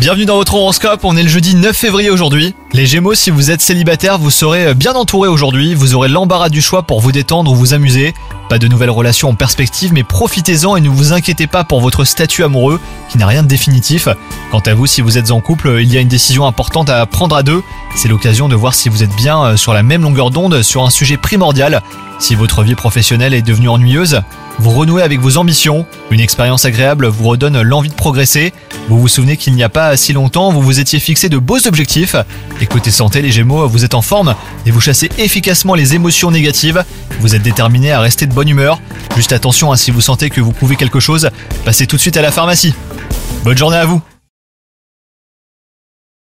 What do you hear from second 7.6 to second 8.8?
amuser. Pas de